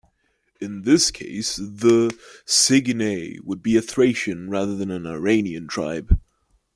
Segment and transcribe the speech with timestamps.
[0.59, 2.09] In this case the
[2.47, 6.19] Sigynnae would be a Thracian rather than an Iranian tribe.